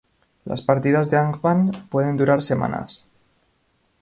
[0.45, 3.05] Las partidas de "Angband" pueden durar semanas.